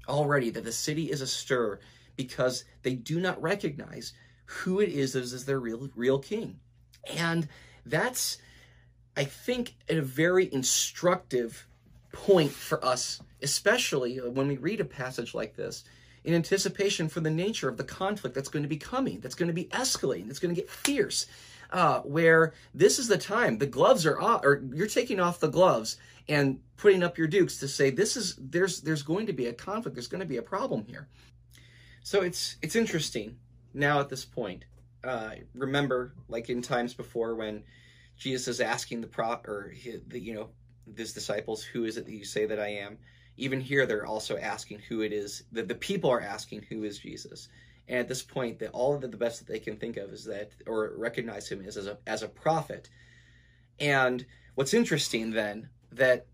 already 0.07 0.49
that 0.49 0.63
the 0.63 0.71
city 0.71 1.11
is 1.11 1.21
astir 1.21 1.79
because 2.15 2.65
they 2.83 2.95
do 2.95 3.19
not 3.19 3.41
recognize 3.41 4.13
who 4.45 4.79
it 4.79 4.89
is 4.89 5.15
as 5.15 5.45
their 5.45 5.59
real, 5.59 5.89
real 5.95 6.19
king. 6.19 6.59
And 7.13 7.47
that's, 7.85 8.37
I 9.15 9.25
think, 9.25 9.75
a 9.89 10.01
very 10.01 10.51
instructive 10.53 11.67
point 12.11 12.51
for 12.51 12.83
us, 12.83 13.21
especially 13.41 14.17
when 14.17 14.47
we 14.47 14.57
read 14.57 14.79
a 14.79 14.85
passage 14.85 15.33
like 15.33 15.55
this, 15.55 15.83
in 16.23 16.33
anticipation 16.33 17.07
for 17.07 17.19
the 17.19 17.29
nature 17.29 17.69
of 17.69 17.77
the 17.77 17.83
conflict 17.83 18.33
that's 18.33 18.49
going 18.49 18.63
to 18.63 18.69
be 18.69 18.77
coming, 18.77 19.19
that's 19.19 19.35
going 19.35 19.47
to 19.47 19.53
be 19.53 19.65
escalating, 19.65 20.27
that's 20.27 20.39
going 20.39 20.53
to 20.53 20.59
get 20.59 20.69
fierce. 20.69 21.27
Uh, 21.71 21.99
where 22.01 22.53
this 22.75 22.99
is 22.99 23.07
the 23.07 23.17
time 23.17 23.57
the 23.57 23.65
gloves 23.65 24.05
are 24.05 24.21
off, 24.21 24.45
or 24.45 24.63
you're 24.71 24.85
taking 24.87 25.19
off 25.19 25.39
the 25.39 25.47
gloves 25.47 25.97
and 26.29 26.59
putting 26.77 27.03
up 27.03 27.17
your 27.17 27.27
dukes 27.27 27.57
to 27.57 27.67
say 27.67 27.89
this 27.89 28.15
is 28.15 28.35
there's 28.35 28.81
there's 28.81 29.01
going 29.01 29.25
to 29.25 29.33
be 29.33 29.47
a 29.47 29.53
conflict, 29.53 29.95
there's 29.95 30.07
going 30.07 30.21
to 30.21 30.27
be 30.27 30.37
a 30.37 30.43
problem 30.43 30.85
here. 30.87 31.07
So 32.03 32.21
it's 32.21 32.57
it's 32.61 32.75
interesting 32.75 33.37
now 33.73 33.99
at 33.99 34.09
this 34.09 34.25
point 34.25 34.65
uh, 35.05 35.35
remember, 35.53 36.13
like 36.27 36.49
in 36.49 36.61
times 36.61 36.93
before, 36.93 37.35
when 37.35 37.63
Jesus 38.17 38.47
is 38.47 38.61
asking 38.61 39.01
the 39.01 39.07
prop 39.07 39.47
or 39.47 39.73
the, 40.07 40.19
you 40.19 40.33
know 40.33 40.49
his 40.95 41.13
disciples, 41.13 41.63
"Who 41.63 41.85
is 41.85 41.97
it 41.97 42.05
that 42.05 42.13
you 42.13 42.25
say 42.25 42.45
that 42.45 42.59
I 42.59 42.69
am?" 42.69 42.97
Even 43.37 43.59
here, 43.59 43.85
they're 43.85 44.05
also 44.05 44.37
asking 44.37 44.79
who 44.79 45.01
it 45.01 45.11
is. 45.11 45.43
that 45.51 45.67
the 45.67 45.75
people 45.75 46.09
are 46.09 46.21
asking 46.21 46.63
who 46.63 46.83
is 46.83 46.99
Jesus. 46.99 47.49
And 47.87 47.99
at 47.99 48.07
this 48.07 48.23
point, 48.23 48.59
that 48.59 48.71
all 48.71 48.95
of 48.95 49.01
the, 49.01 49.09
best 49.09 49.39
that 49.39 49.51
they 49.51 49.59
can 49.59 49.77
think 49.77 49.97
of 49.97 50.09
is 50.11 50.25
that, 50.25 50.51
or 50.65 50.93
recognize 50.97 51.47
him 51.47 51.63
as, 51.65 51.77
as 51.77 51.87
a 51.87 51.97
as 52.07 52.23
a 52.23 52.27
prophet. 52.27 52.89
And 53.79 54.25
what's 54.55 54.73
interesting 54.73 55.31
then 55.31 55.69
that 55.91 56.25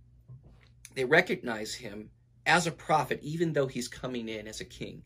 they 0.96 1.06
recognize 1.06 1.74
him 1.74 2.10
as 2.46 2.68
a 2.68 2.72
prophet, 2.72 3.20
even 3.22 3.54
though 3.54 3.68
he's 3.68 3.88
coming 3.88 4.30
in 4.30 4.48
as 4.48 4.62
a 4.62 4.66
king, 4.66 5.04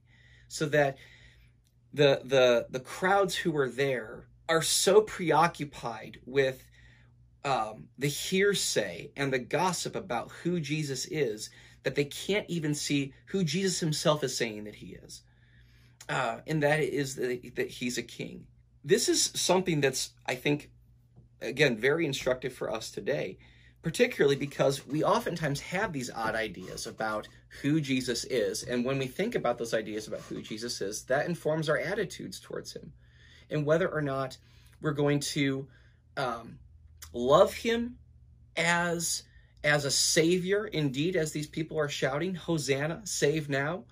so 0.47 0.67
that 0.67 0.97
the 1.95 2.21
the 2.25 2.67
the 2.69 2.79
crowds 2.79 3.35
who 3.35 3.51
were 3.51 3.69
there 3.69 4.25
are 4.49 4.61
so 4.61 5.01
preoccupied 5.01 6.19
with 6.25 6.67
um, 7.43 7.87
the 7.97 8.07
hearsay 8.07 9.11
and 9.15 9.31
the 9.31 9.39
gossip 9.39 9.95
about 9.95 10.31
who 10.43 10.59
Jesus 10.59 11.05
is 11.05 11.49
that 11.83 11.95
they 11.95 12.05
can't 12.05 12.49
even 12.49 12.75
see 12.75 13.13
who 13.27 13.43
Jesus 13.43 13.79
himself 13.79 14.23
is 14.23 14.35
saying 14.35 14.65
that 14.65 14.75
he 14.75 14.97
is, 15.03 15.21
uh, 16.09 16.39
and 16.45 16.61
that 16.63 16.81
is 16.81 17.15
that, 17.15 17.55
that 17.55 17.69
he's 17.69 17.97
a 17.97 18.03
king. 18.03 18.45
This 18.83 19.07
is 19.07 19.31
something 19.33 19.79
that's 19.79 20.11
I 20.25 20.35
think 20.35 20.71
again 21.41 21.77
very 21.77 22.05
instructive 22.05 22.53
for 22.53 22.69
us 22.71 22.91
today 22.91 23.37
particularly 23.85 24.35
because 24.35 24.87
we 24.87 25.03
oftentimes 25.03 25.59
have 25.59 25.93
these 25.93 26.09
odd 26.09 26.33
ideas 26.33 26.87
about 26.87 27.27
who 27.61 27.79
Jesus 27.79 28.23
is. 28.23 28.63
And 28.63 28.83
when 28.83 28.97
we 28.97 29.05
think 29.05 29.35
about 29.35 29.59
those 29.59 29.75
ideas 29.75 30.07
about 30.07 30.21
who 30.21 30.41
Jesus 30.41 30.81
is, 30.81 31.03
that 31.03 31.27
informs 31.27 31.69
our 31.69 31.77
attitudes 31.77 32.39
towards 32.39 32.73
him 32.73 32.91
and 33.51 33.63
whether 33.63 33.87
or 33.87 34.01
not 34.01 34.37
we're 34.81 34.91
going 34.91 35.19
to 35.19 35.67
um, 36.17 36.57
love 37.13 37.53
him 37.53 37.99
as 38.57 39.21
as 39.63 39.85
a 39.85 39.91
savior, 39.91 40.65
indeed, 40.65 41.15
as 41.15 41.31
these 41.31 41.45
people 41.45 41.77
are 41.77 41.87
shouting, 41.87 42.33
Hosanna, 42.33 43.01
save 43.03 43.49
now. 43.49 43.83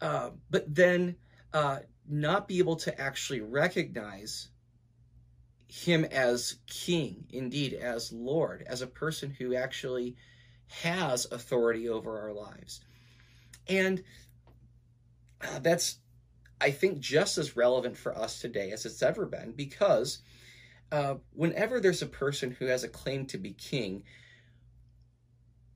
Uh, 0.00 0.30
but 0.50 0.74
then 0.74 1.14
uh, 1.52 1.78
not 2.08 2.48
be 2.48 2.58
able 2.58 2.74
to 2.74 3.00
actually 3.00 3.40
recognize 3.40 4.48
him 5.72 6.04
as 6.04 6.56
king, 6.66 7.24
indeed, 7.30 7.72
as 7.72 8.12
Lord, 8.12 8.62
as 8.66 8.82
a 8.82 8.86
person 8.86 9.30
who 9.30 9.54
actually 9.54 10.16
has 10.82 11.26
authority 11.32 11.88
over 11.88 12.20
our 12.20 12.32
lives. 12.32 12.82
And 13.66 14.02
uh, 15.40 15.60
that's, 15.60 15.96
I 16.60 16.72
think, 16.72 17.00
just 17.00 17.38
as 17.38 17.56
relevant 17.56 17.96
for 17.96 18.16
us 18.16 18.38
today 18.38 18.70
as 18.70 18.84
it's 18.84 19.02
ever 19.02 19.24
been 19.24 19.52
because 19.52 20.18
uh, 20.92 21.14
whenever 21.32 21.80
there's 21.80 22.02
a 22.02 22.06
person 22.06 22.50
who 22.50 22.66
has 22.66 22.84
a 22.84 22.88
claim 22.88 23.24
to 23.26 23.38
be 23.38 23.54
king, 23.54 24.02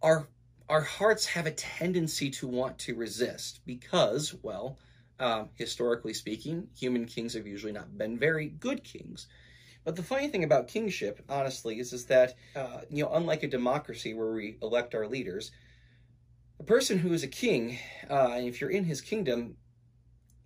our 0.02 0.28
our 0.68 0.82
hearts 0.82 1.24
have 1.26 1.46
a 1.46 1.52
tendency 1.52 2.28
to 2.28 2.46
want 2.46 2.78
to 2.80 2.94
resist 2.96 3.60
because, 3.64 4.34
well, 4.42 4.78
um, 5.20 5.48
historically 5.54 6.12
speaking, 6.12 6.68
human 6.76 7.06
kings 7.06 7.32
have 7.32 7.46
usually 7.46 7.72
not 7.72 7.96
been 7.96 8.18
very 8.18 8.48
good 8.48 8.84
kings. 8.84 9.28
But 9.87 9.95
the 9.95 10.02
funny 10.02 10.26
thing 10.26 10.43
about 10.43 10.66
kingship, 10.66 11.23
honestly, 11.28 11.78
is, 11.78 11.93
is 11.93 12.07
that, 12.07 12.35
uh, 12.57 12.81
you 12.90 13.05
know, 13.05 13.12
unlike 13.12 13.45
a 13.45 13.49
democracy 13.49 14.14
where 14.14 14.33
we 14.33 14.59
elect 14.61 14.97
our 14.97 15.07
leaders, 15.07 15.52
a 16.59 16.64
person 16.64 16.99
who 16.99 17.12
is 17.12 17.23
a 17.23 17.28
king, 17.28 17.78
uh, 18.11 18.33
and 18.33 18.49
if 18.49 18.61
you're 18.61 18.69
in 18.69 18.83
his 18.83 19.00
kingdom, 19.00 19.57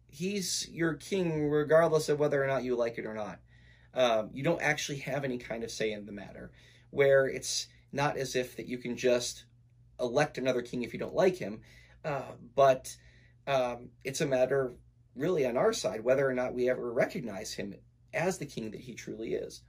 he's 0.09 0.69
your 0.71 0.93
king 0.93 1.49
regardless 1.49 2.11
of 2.11 2.19
whether 2.19 2.45
or 2.45 2.47
not 2.47 2.65
you 2.65 2.77
like 2.77 2.99
it 2.99 3.07
or 3.07 3.15
not. 3.15 3.39
Um, 3.95 4.29
you 4.35 4.43
don't 4.43 4.61
actually 4.61 4.99
have 4.99 5.25
any 5.25 5.39
kind 5.39 5.65
of 5.65 5.71
say 5.71 5.91
in 5.91 6.05
the 6.05 6.13
matter, 6.13 6.51
where 6.91 7.25
it's 7.27 7.67
not 7.93 8.19
as 8.19 8.37
if 8.37 8.57
that 8.57 8.69
you 8.69 8.77
can 8.77 8.95
just 8.95 9.47
elect 9.99 10.37
another 10.37 10.61
king 10.61 10.83
if 10.83 10.93
you 10.93 10.99
don't 10.99 11.15
like 11.15 11.39
him, 11.39 11.63
uh, 12.05 12.33
but 12.55 12.95
um, 13.47 13.89
it's 14.05 14.21
a 14.21 14.27
matter 14.27 14.75
really 15.17 15.47
on 15.47 15.57
our 15.57 15.73
side 15.73 16.05
whether 16.05 16.29
or 16.29 16.35
not 16.35 16.55
we 16.55 16.69
ever 16.69 16.93
recognize 16.93 17.55
him 17.55 17.75
as 18.12 18.38
the 18.38 18.47
king 18.47 18.71
that 18.71 18.81
he 18.81 18.95
truly 18.95 19.35
is. 19.35 19.62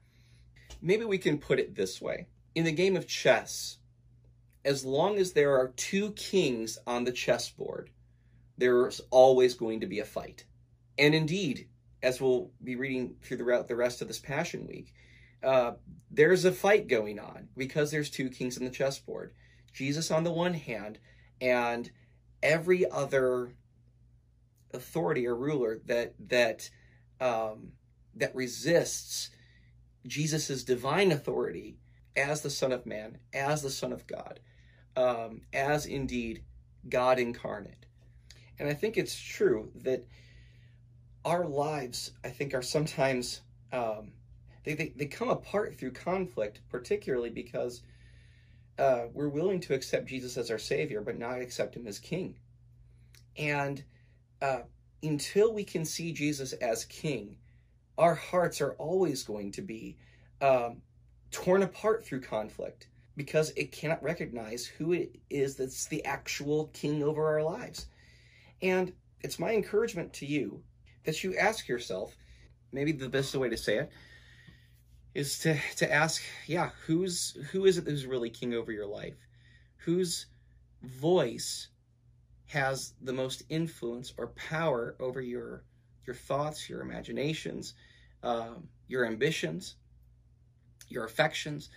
Maybe 0.81 1.05
we 1.05 1.17
can 1.17 1.38
put 1.38 1.60
it 1.60 1.75
this 1.75 2.01
way. 2.01 2.27
In 2.55 2.65
the 2.65 2.71
game 2.71 2.95
of 2.95 3.07
chess, 3.07 3.77
as 4.65 4.86
long 4.86 5.17
as 5.17 5.33
there 5.33 5.55
are 5.57 5.69
two 5.75 6.12
kings 6.12 6.77
on 6.86 7.03
the 7.03 7.12
chessboard, 7.12 7.89
there's 8.57 9.01
always 9.10 9.53
going 9.53 9.79
to 9.81 9.88
be 9.88 10.00
a 10.00 10.05
fight. 10.05 10.45
And 10.98 11.15
indeed, 11.15 11.67
as 12.03 12.19
we'll 12.19 12.51
be 12.63 12.75
reading 12.75 13.15
through 13.21 13.38
the, 13.38 13.65
the 13.67 13.75
rest 13.75 14.01
of 14.01 14.07
this 14.07 14.19
Passion 14.19 14.67
Week, 14.67 14.93
uh, 15.43 15.74
there's 16.10 16.45
a 16.45 16.51
fight 16.51 16.88
going 16.88 17.19
on 17.19 17.48
because 17.57 17.91
there's 17.91 18.10
two 18.10 18.29
kings 18.29 18.57
on 18.57 18.65
the 18.65 18.69
chessboard. 18.69 19.33
Jesus 19.74 20.12
on 20.12 20.24
the 20.24 20.31
one 20.31 20.53
hand, 20.53 21.00
and 21.39 21.89
every 22.43 22.89
other 22.89 23.53
authority 24.74 25.27
or 25.27 25.36
ruler 25.36 25.79
that 25.86 26.13
that 26.27 26.69
um, 27.19 27.71
that 28.15 28.36
resists 28.36 29.30
Jesus's 30.06 30.63
divine 30.63 31.12
authority 31.12 31.77
as 32.15 32.41
the 32.41 32.50
Son 32.50 32.72
of 32.72 32.86
Man, 32.86 33.18
as 33.34 33.62
the 33.62 33.70
Son 33.70 33.94
of 33.94 34.08
God, 34.08 34.39
um, 34.96 35.41
as 35.53 35.86
indeed 35.86 36.44
God 36.89 37.20
incarnate. 37.20 37.86
And 38.60 38.70
I 38.70 38.74
think 38.74 38.98
it's 38.98 39.20
true 39.20 39.72
that 39.75 40.06
our 41.24 41.46
lives, 41.46 42.12
I 42.24 42.30
think, 42.30 42.53
are 42.53 42.62
sometimes 42.62 43.41
um, 43.72 44.12
they, 44.63 44.74
they, 44.74 44.94
they 44.96 45.06
come 45.06 45.30
apart 45.30 45.77
through 45.77 45.91
conflict, 45.91 46.62
particularly 46.70 47.30
because 47.30 47.82
uh, 48.77 49.03
we're 49.13 49.30
willing 49.30 49.60
to 49.62 49.74
accept 49.74 50.08
Jesus 50.08 50.38
as 50.38 50.51
our 50.51 50.60
Savior, 50.60 51.01
but 51.01 51.18
not 51.18 51.41
accept 51.41 51.75
Him 51.75 51.88
as 51.88 52.00
King. 52.00 52.36
And 53.38 53.83
uh, 54.42 54.62
until 55.03 55.53
we 55.53 55.64
can 55.64 55.85
see 55.85 56.12
Jesus 56.12 56.53
as 56.53 56.85
King, 56.85 57.38
our 58.01 58.16
hearts 58.16 58.59
are 58.61 58.72
always 58.74 59.24
going 59.24 59.51
to 59.51 59.61
be 59.61 59.96
um, 60.42 60.81
torn 61.29 61.61
apart 61.61 62.03
through 62.03 62.20
conflict 62.20 62.87
because 63.16 63.51
it 63.51 63.72
cannot 63.72 64.01
recognize 64.01 64.66
who 64.66 64.94
it 64.94 65.20
is 65.29 65.55
that's 65.55 65.85
the 65.85 66.03
actual 66.03 66.72
king 66.74 67.03
over 67.03 67.27
our 67.27 67.44
lives. 67.44 67.85
And 68.64 68.92
it's 69.22 69.37
my 69.37 69.53
encouragement 69.53 70.14
to 70.14 70.25
you 70.25 70.64
that 71.03 71.24
you 71.24 71.37
ask 71.37 71.68
yourself, 71.68 72.18
maybe 72.72 72.92
the 72.92 73.07
best 73.07 73.35
way 73.35 73.50
to 73.50 73.57
say 73.57 73.77
it 73.77 73.92
is 75.14 75.37
to, 75.40 75.55
to 75.77 75.92
ask, 75.92 76.24
yeah, 76.48 76.72
who's 76.87 77.37
who 77.51 77.66
is 77.66 77.77
it 77.77 77.85
who's 77.85 78.07
really 78.07 78.31
king 78.31 78.55
over 78.55 78.72
your 78.72 78.87
life? 78.87 79.16
Whose 79.77 80.25
voice 80.81 81.68
has 82.48 82.94
the 83.01 83.14
most 83.14 83.44
influence 83.50 84.11
or 84.18 84.27
power 84.27 84.96
over 85.00 85.22
your 85.22 85.66
your 86.07 86.16
thoughts, 86.16 86.68
your 86.68 86.81
imaginations, 86.81 87.75
um, 88.24 88.68
your 88.88 89.05
ambitions, 89.05 89.75
your 90.88 91.05
affections, 91.05 91.70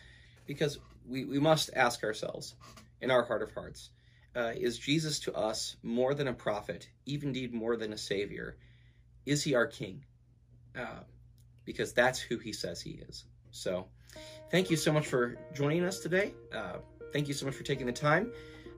because 0.46 0.78
we, 1.08 1.24
we 1.24 1.38
must 1.38 1.70
ask 1.74 2.02
ourselves 2.04 2.54
in 3.00 3.10
our 3.10 3.24
heart 3.24 3.42
of 3.42 3.52
hearts, 3.52 3.90
uh, 4.36 4.52
is 4.56 4.78
Jesus 4.78 5.20
to 5.20 5.34
us 5.34 5.76
more 5.82 6.14
than 6.14 6.28
a 6.28 6.32
prophet, 6.32 6.88
even 7.06 7.28
indeed 7.28 7.54
more 7.54 7.76
than 7.76 7.92
a 7.92 7.98
savior? 7.98 8.56
Is 9.26 9.44
he 9.44 9.54
our 9.54 9.66
king? 9.66 10.04
Uh, 10.76 11.04
because 11.64 11.92
that's 11.92 12.18
who 12.18 12.38
he 12.38 12.52
says 12.52 12.80
he 12.80 13.02
is. 13.08 13.24
So 13.52 13.86
thank 14.50 14.70
you 14.70 14.76
so 14.76 14.92
much 14.92 15.06
for 15.06 15.38
joining 15.54 15.84
us 15.84 16.00
today. 16.00 16.34
Uh, 16.52 16.78
thank 17.12 17.28
you 17.28 17.34
so 17.34 17.46
much 17.46 17.54
for 17.54 17.62
taking 17.62 17.86
the 17.86 17.92
time. 17.92 18.32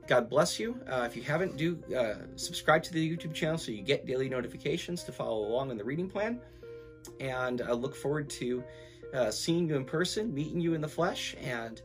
God 0.06 0.30
bless 0.30 0.60
you. 0.60 0.78
Uh, 0.88 1.04
if 1.06 1.16
you 1.16 1.22
haven't, 1.22 1.56
do 1.56 1.82
uh, 1.96 2.26
subscribe 2.36 2.82
to 2.84 2.92
the 2.92 3.16
YouTube 3.16 3.34
channel 3.34 3.58
so 3.58 3.72
you 3.72 3.82
get 3.82 4.06
daily 4.06 4.28
notifications 4.28 5.02
to 5.04 5.12
follow 5.12 5.46
along 5.46 5.70
in 5.70 5.76
the 5.76 5.84
reading 5.84 6.08
plan. 6.08 6.40
And 7.20 7.62
I 7.62 7.72
look 7.72 7.94
forward 7.94 8.28
to 8.30 8.62
uh, 9.14 9.30
seeing 9.30 9.68
you 9.68 9.76
in 9.76 9.84
person, 9.84 10.34
meeting 10.34 10.60
you 10.60 10.74
in 10.74 10.80
the 10.80 10.88
flesh, 10.88 11.34
and 11.40 11.80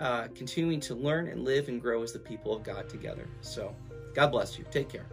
uh, 0.00 0.28
continuing 0.34 0.80
to 0.80 0.94
learn 0.94 1.28
and 1.28 1.44
live 1.44 1.68
and 1.68 1.80
grow 1.80 2.02
as 2.02 2.12
the 2.12 2.18
people 2.18 2.54
of 2.54 2.62
God 2.62 2.88
together. 2.88 3.26
So, 3.40 3.74
God 4.14 4.28
bless 4.28 4.58
you. 4.58 4.64
Take 4.70 4.88
care. 4.88 5.06